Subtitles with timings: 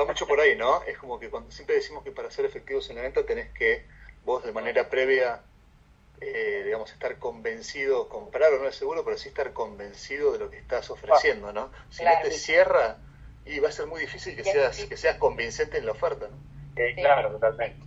[0.00, 0.82] va mucho por ahí, ¿no?
[0.84, 3.84] Es como que cuando siempre decimos que para ser efectivos en la venta tenés que
[4.24, 5.42] vos de manera previa,
[6.20, 10.50] eh, digamos, estar convencido, comprar o no es seguro, pero sí estar convencido de lo
[10.50, 11.70] que estás ofreciendo, ¿no?
[11.90, 12.98] Si no te cierra,
[13.44, 16.50] y va a ser muy difícil que seas, que seas convincente en la oferta, ¿no?
[16.96, 17.86] claro, totalmente.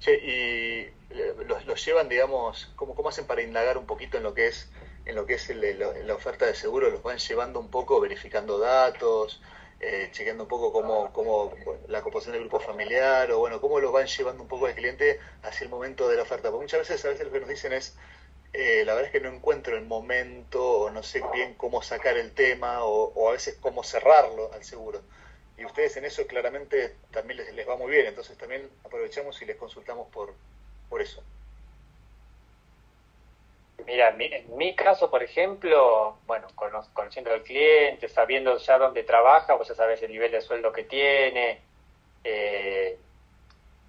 [0.00, 1.34] Che, y eh,
[1.66, 4.68] los, llevan, digamos, ¿cómo, ¿cómo hacen para indagar un poquito en lo que es
[5.04, 6.90] en lo que es la oferta de seguro?
[6.90, 9.40] ¿Los van llevando un poco, verificando datos,
[9.82, 11.52] eh, chequeando un poco cómo, cómo
[11.88, 15.20] la composición del grupo familiar o bueno, cómo los van llevando un poco al cliente
[15.42, 16.50] hacia el momento de la oferta?
[16.50, 17.96] Porque muchas veces, a veces lo que nos dicen es,
[18.52, 22.16] eh, la verdad es que no encuentro el momento o no sé bien cómo sacar
[22.18, 25.02] el tema o, o a veces cómo cerrarlo al seguro
[25.56, 29.46] y ustedes en eso claramente también les, les va muy bien, entonces también aprovechamos y
[29.46, 30.34] les consultamos por,
[30.88, 31.22] por eso.
[33.86, 36.48] Mira, en mi caso, por ejemplo, bueno,
[36.92, 40.84] conociendo al cliente, sabiendo ya dónde trabaja, vos ya sabes el nivel de sueldo que
[40.84, 41.60] tiene,
[42.24, 42.98] eh,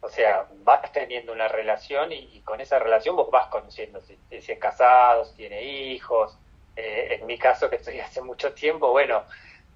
[0.00, 4.58] o sea, vas teniendo una relación y, con esa relación vos vas conociendo si, es
[4.58, 6.36] casado, si tiene hijos.
[6.76, 9.24] Eh, en mi caso, que estoy hace mucho tiempo, bueno,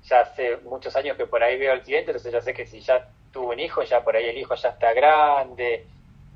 [0.04, 2.80] ya hace muchos años que por ahí veo al cliente, entonces ya sé que si
[2.80, 5.86] ya tuvo un hijo, ya por ahí el hijo ya está grande,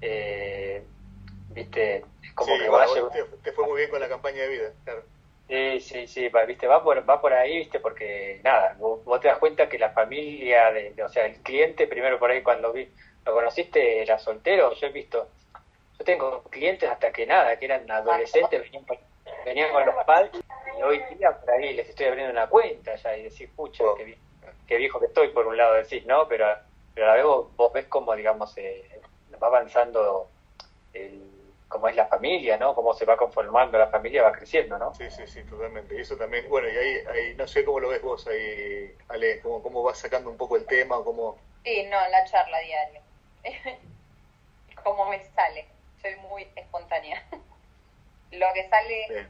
[0.01, 0.85] eh,
[1.57, 2.05] viste,
[2.35, 2.87] como que va
[3.43, 5.03] te, fue muy bien con la campaña de vida, claro.
[5.49, 9.39] Sí, sí, sí, viste, va por, va por ahí, viste, porque nada, vos, te das
[9.39, 12.89] cuenta que la familia, de, o sea, el cliente, primero por ahí cuando vi,
[13.25, 15.29] lo conociste, era soltero, yo he visto,
[15.99, 18.85] yo tengo clientes hasta que nada, que eran adolescentes, venían,
[19.45, 20.33] venían con los padres
[20.83, 23.97] hoy día por ahí les estoy abriendo una cuenta ya y decís, pucha, oh.
[24.67, 26.27] qué, viejo que estoy, por un lado decís, ¿no?
[26.29, 26.47] Pero,
[26.95, 28.85] pero a la vez vos, ves cómo, digamos, eh,
[29.43, 30.29] va avanzando
[30.93, 31.23] el,
[31.69, 32.75] cómo es la familia, ¿no?
[32.75, 34.95] Cómo se va conformando la familia, va creciendo, ¿no?
[34.95, 35.95] Sí, sí, sí, totalmente.
[35.97, 39.41] Y eso también, bueno, y ahí, ahí no sé cómo lo ves vos ahí, Ale,
[39.41, 41.39] cómo, cómo vas sacando un poco el tema o cómo...
[41.65, 43.03] Sí, no, la charla diaria.
[44.85, 45.67] cómo me sale.
[46.01, 47.23] Soy muy espontánea.
[48.31, 49.29] lo que sale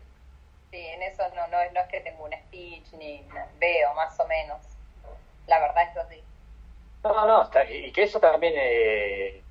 [0.71, 3.25] Sí, en eso no, no, no es que tengo un speech ni
[3.59, 4.59] veo más o menos.
[5.47, 6.25] La verdad es que sí.
[7.05, 9.43] No, no, está, y que eso también eh,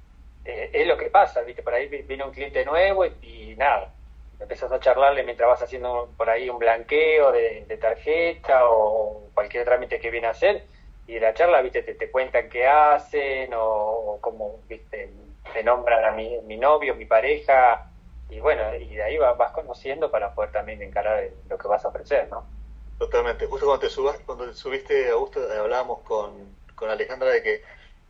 [0.46, 1.64] eh, es lo que pasa, ¿viste?
[1.64, 3.92] Por ahí viene un cliente nuevo y, nada,
[4.40, 10.00] empezás a charlarle mientras vas haciendo por ahí un blanqueo de, tarjeta o cualquier trámite
[10.00, 10.64] que viene a hacer
[11.08, 11.84] y de la charla, ¿viste?
[11.84, 15.10] Te, te cuentan qué hacen o, como, ¿viste?
[15.54, 17.92] Te nombran a mi, mi novio, mi pareja,
[18.30, 21.90] y bueno, y de ahí vas, conociendo para poder también encarar lo que vas a
[21.90, 22.44] ofrecer, ¿no?
[22.98, 23.46] Totalmente.
[23.46, 27.62] Justo cuando te, subas, cuando te subiste, Augusto, hablábamos con, con Alejandra de que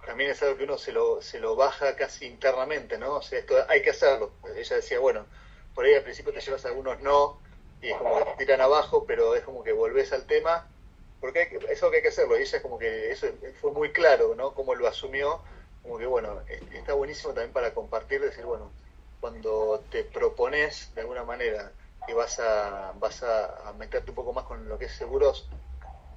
[0.05, 3.15] también es algo que uno se lo, se lo baja casi internamente, ¿no?
[3.15, 4.31] O sea, esto hay que hacerlo.
[4.55, 5.25] Ella decía, bueno,
[5.73, 7.39] por ahí al principio te llevas algunos no,
[7.81, 10.67] y es como que te tiran abajo, pero es como que volvés al tema,
[11.19, 12.37] porque hay que, es algo que hay que hacerlo.
[12.37, 13.27] Y ella es como que eso
[13.61, 14.53] fue muy claro, ¿no?
[14.53, 15.41] Cómo lo asumió,
[15.83, 16.41] como que bueno,
[16.73, 18.71] está buenísimo también para compartir, decir, bueno,
[19.19, 21.71] cuando te propones de alguna manera
[22.05, 25.49] que vas a, vas a, meterte un poco más con lo que es seguros,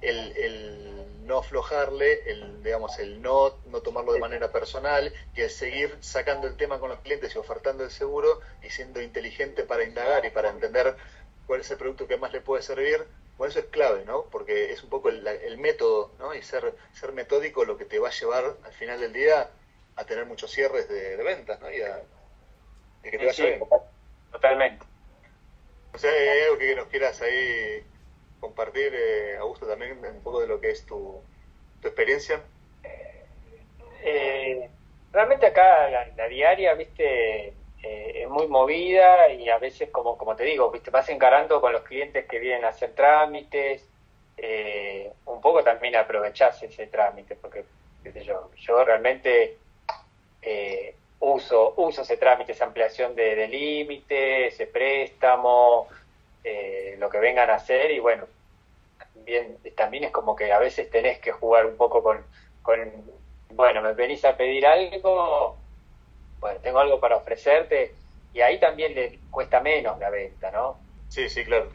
[0.01, 5.55] el, el, no aflojarle, el, digamos, el no, no tomarlo de manera personal, que es
[5.55, 9.83] seguir sacando el tema con los clientes y ofertando el seguro y siendo inteligente para
[9.83, 10.95] indagar y para entender
[11.45, 13.05] cuál es el producto que más le puede servir,
[13.37, 14.25] bueno, eso es clave, ¿no?
[14.25, 16.33] Porque es un poco el, el método, ¿no?
[16.33, 19.49] Y ser, ser metódico lo que te va a llevar al final del día
[19.95, 21.71] a tener muchos cierres de, de ventas, ¿no?
[21.71, 22.01] Y a,
[23.03, 23.61] que te vaya bien.
[24.31, 24.85] Totalmente.
[25.93, 27.83] O sea, ¿hay algo que nos quieras ahí
[28.39, 31.21] compartir, eh, Augusto, también un poco de lo que es tu,
[31.81, 32.41] tu experiencia?
[34.01, 34.69] Eh,
[35.11, 37.47] realmente acá la, diaria, viste,
[37.83, 41.73] eh, es muy movida y a veces, como, como te digo, viste, vas encarando con
[41.73, 43.85] los clientes que vienen a hacer trámites,
[44.37, 47.65] eh, un poco también aprovechás ese trámite, porque
[48.23, 49.57] yo, yo realmente
[50.41, 55.87] eh, uso, uso ese trámite, esa ampliación de, de límite, ese préstamo,
[56.43, 58.27] eh, lo que vengan a hacer y bueno,
[59.15, 62.25] bien, también es como que a veces tenés que jugar un poco con,
[62.61, 62.79] con
[63.49, 65.57] bueno, me venís a pedir algo,
[66.39, 67.95] bueno, tengo algo para ofrecerte
[68.33, 70.79] y ahí también le cuesta menos la venta, ¿no?
[71.07, 71.71] Sí, sí, claro.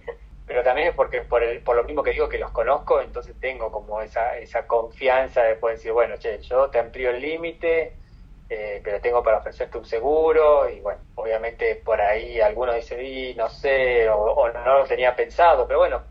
[0.46, 3.38] Pero también es porque por, el, por lo mismo que digo que los conozco, entonces
[3.40, 7.98] tengo como esa, esa confianza de poder decir, bueno, che, yo te amplío el límite,
[8.48, 13.48] eh, pero tengo para ofrecerte un seguro y bueno, obviamente por ahí algunos dicen, no
[13.48, 16.02] sé, o, no lo tenía pensado, pero bueno,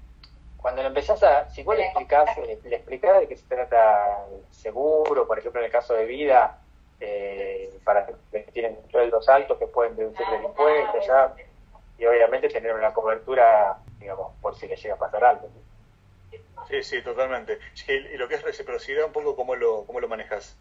[0.58, 4.54] cuando lo empezás a, si vos le explicás, le, explicás de qué se trata el
[4.54, 6.60] seguro, por ejemplo en el caso de vida,
[7.00, 11.36] eh, para que tienen sueldos altos que pueden deducir del impuesto ya,
[11.98, 15.50] y obviamente tener una cobertura, digamos, por si les llega a pasar algo.
[16.68, 17.60] Sí, sí, totalmente.
[17.88, 20.58] Y lo que es reciprocidad, un poco, ¿cómo lo, cómo lo manejas?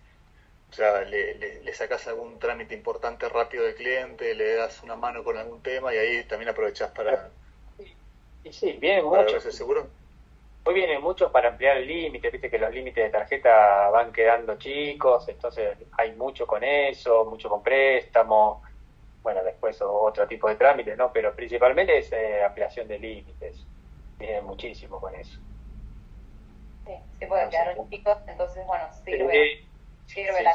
[0.73, 5.23] O sea, le, le, sacas algún trámite importante rápido del cliente, le das una mano
[5.23, 7.29] con algún tema y ahí también aprovechas para...
[8.43, 9.43] Y sí, vienen muchos.
[9.55, 9.87] seguro?
[10.65, 14.57] Hoy vienen muchos para ampliar el límite, viste que los límites de tarjeta van quedando
[14.57, 18.63] chicos, entonces hay mucho con eso, mucho con préstamo,
[19.23, 21.13] bueno, después otro tipo de trámites, ¿no?
[21.13, 23.67] Pero principalmente es eh, ampliación de límites,
[24.19, 25.39] vienen muchísimo con eso.
[26.87, 29.67] Sí, sí pueden quedar chicos, entonces, bueno, sirve,
[30.07, 30.55] sirve la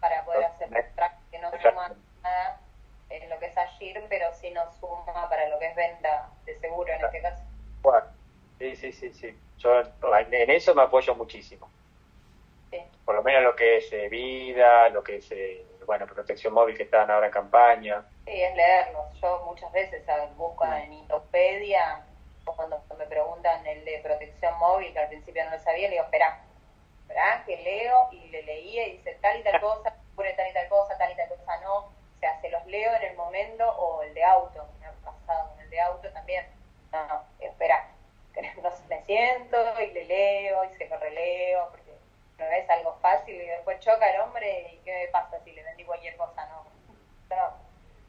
[0.00, 0.68] para poder hacer
[1.30, 2.60] que no suma nada
[3.10, 6.58] en lo que es Agir, pero sí nos suma para lo que es venta de
[6.58, 7.42] seguro en este caso.
[7.82, 8.06] Bueno,
[8.58, 9.38] sí, sí, sí, sí.
[9.58, 11.68] Yo en eso me apoyo muchísimo.
[12.70, 12.82] Sí.
[13.04, 16.76] Por lo menos lo que es eh, vida, lo que es, eh, bueno, protección móvil
[16.76, 18.04] que están ahora en campaña.
[18.26, 19.20] Sí, es leerlos.
[19.20, 20.04] Yo muchas veces
[20.36, 22.04] busco en Wikipedia,
[22.56, 26.04] cuando me preguntan el de protección móvil, que al principio no lo sabía, le digo,
[26.04, 26.40] espera,
[27.02, 28.17] espera, que leo, y
[28.48, 31.28] leía y dice tal y tal cosa, pone tal y tal cosa, tal y tal
[31.28, 31.76] cosa no.
[31.76, 35.50] O sea, se los leo en el momento, o el de auto, me ha pasado,
[35.60, 36.46] el de auto también.
[36.92, 37.88] No, no, espera,
[38.88, 41.92] me siento y le leo y se lo releo, porque
[42.38, 45.84] no es algo fácil y después choca el hombre y qué pasa si le vendí
[45.84, 46.68] cualquier cosa, no.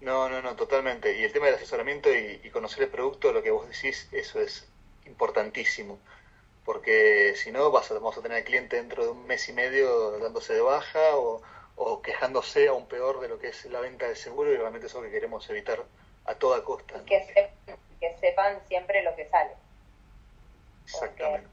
[0.01, 1.18] No, no, no, totalmente.
[1.18, 4.68] Y el tema del asesoramiento y, conocer el producto, lo que vos decís, eso es
[5.06, 6.00] importantísimo.
[6.66, 9.54] Porque si no, vas a, vamos a tener al cliente dentro de un mes y
[9.54, 11.42] medio dándose de baja o,
[11.76, 15.02] o quejándose aún peor de lo que es la venta de seguro y realmente eso
[15.02, 15.84] que queremos evitar
[16.26, 17.02] a toda costa.
[17.06, 17.50] que,
[18.00, 19.52] que sepan siempre lo que sale.
[20.84, 21.48] Exactamente.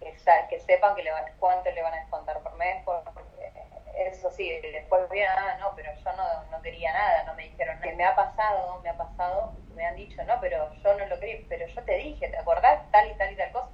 [0.00, 3.52] Que, sepan que le van, cuánto le van a descontar por mes, porque
[3.96, 7.74] eso sí, después bien, ah, no, pero yo no, no quería nada, no me dijeron
[7.76, 7.86] nada.
[7.86, 11.20] Que me ha pasado, me ha pasado, me han dicho, no, pero yo no lo
[11.20, 12.90] quería, pero yo te dije, ¿te acordás?
[12.90, 13.68] Tal y tal y tal cosa.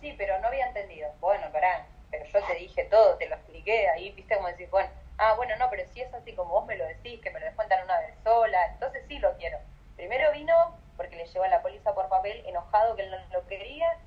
[0.00, 1.10] Sí, pero no había entendido.
[1.20, 4.90] Bueno, pará, pero yo te dije todo, te lo expliqué, ahí viste como decís, bueno,
[5.18, 7.46] ah, bueno, no, pero si es así como vos me lo decís, que me lo
[7.46, 9.58] descuentan una vez sola, entonces sí lo quiero.
[9.96, 10.54] Primero vino
[10.96, 13.98] porque le llevó la póliza por papel enojado que él no lo quería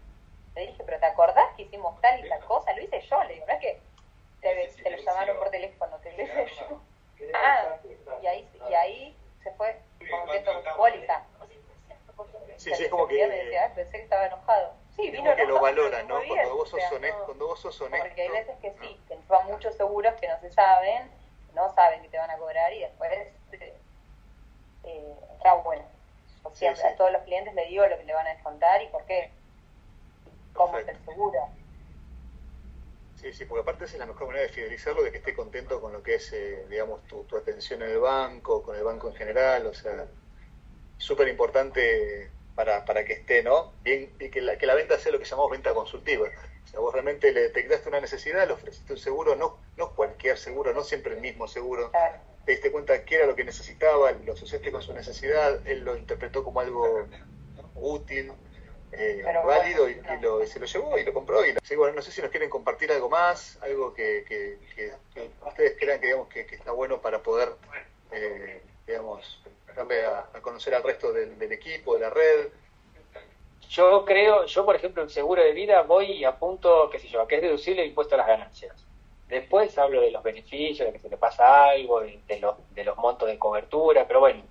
[0.56, 2.74] le dije, pero ¿te acordás que hicimos tal y tal cosa?
[2.74, 3.82] Lo hice yo, le digo, no es que
[4.42, 6.82] te, lo llamaron por teléfono, te lo hice yo.
[7.34, 7.78] Ah,
[8.22, 9.80] y ahí, y ahí se fue
[10.10, 11.24] contento con póliza.
[12.58, 13.28] Sí, sí, es como que...
[13.28, 14.74] decía, pensé que estaba enojado.
[15.02, 16.20] Sí, vino que lo valoran, ¿no?
[16.28, 18.06] Cuando vos sos honesto, cuando vos sos honesto.
[18.06, 21.10] Porque hay veces que sí, que van muchos seguros que no se saben,
[21.56, 23.74] no saben que te van a cobrar y después eh,
[24.84, 25.84] eh está bueno.
[26.44, 28.88] O sea, a todos los clientes le digo lo que le van a descontar y
[28.88, 29.32] por qué
[30.54, 31.50] cómo estar segura.
[33.16, 35.80] Sí, sí, porque aparte esa es la mejor manera de fidelizarlo, de que esté contento
[35.80, 39.10] con lo que es, eh, digamos, tu, tu, atención en el banco, con el banco
[39.10, 40.06] en general, o sea,
[40.98, 43.74] súper importante para, para que esté, ¿no?
[43.84, 46.28] Bien, y que la, que la venta sea lo que llamamos venta consultiva.
[46.64, 50.38] O sea, vos realmente le detectaste una necesidad, le ofreciste un seguro, no, no cualquier
[50.38, 51.92] seguro, no siempre el mismo seguro.
[52.46, 55.96] Te diste cuenta que era lo que necesitaba, lo asociaste con su necesidad, él lo
[55.96, 57.08] interpretó como algo
[57.76, 58.32] útil,
[58.92, 61.46] eh, válido y, lo, se lo llevó y lo compró.
[61.46, 64.58] Y sí, bueno, no sé si nos quieren compartir algo más, algo que, que,
[65.46, 67.54] ustedes crean que, digamos, que, está bueno para poder,
[68.12, 69.42] eh, digamos,
[69.78, 72.48] a, a, conocer al resto del, equipo, de la red.
[73.70, 77.26] Yo creo, yo por ejemplo, en seguro de vida voy y apunto, qué sé yo,
[77.28, 78.86] que es deducible el impuesto a las ganancias.
[79.28, 82.84] Después hablo de los beneficios, de que se le pasa algo, de, de los, de
[82.84, 84.44] los montos de cobertura, pero bueno,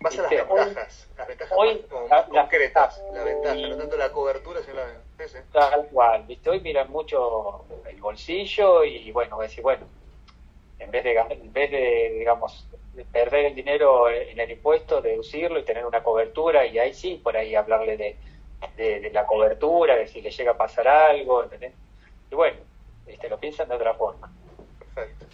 [0.00, 1.84] Vas a las ventajas, las ventajas hoy,
[2.30, 4.84] concretas, la, ventaja, no tanto la cobertura, sino la
[5.16, 5.44] ventaja.
[5.52, 6.50] Tal cual, ¿viste?
[6.50, 9.86] Hoy miran mucho el bolsillo y bueno, voy a decir, bueno,
[10.78, 12.66] en vez de, en vez de digamos,
[13.04, 17.36] perder el dinero en el impuesto, deducirlo y tener una cobertura y ahí sí, por
[17.36, 18.16] ahí hablarle de,
[18.76, 21.72] de, la cobertura, de si le llega a pasar algo, ¿entendés?
[22.30, 22.58] Y bueno,
[23.06, 24.30] este, lo piensan de otra forma.
[24.78, 25.26] Perfecto.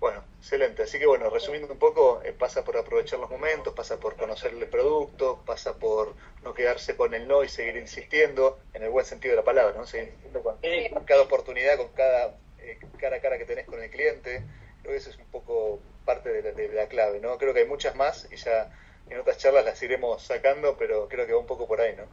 [0.00, 0.82] Bueno, excelente.
[0.82, 4.52] Así que bueno, resumiendo un poco, eh, pasa por aprovechar los momentos, pasa por conocer
[4.52, 9.06] el producto, pasa por no quedarse con el no y seguir insistiendo, en el buen
[9.06, 9.86] sentido de la palabra, ¿no?
[9.86, 10.58] Seguir insistiendo con,
[11.04, 14.42] cada oportunidad, con cada eh, cara a cara que tenés con el cliente.
[14.80, 17.38] Creo que eso es un poco parte de la, clave, ¿no?
[17.38, 18.70] Creo que hay muchas más y ya
[19.08, 22.04] en otras charlas las iremos sacando, pero creo que va un poco por ahí, ¿no?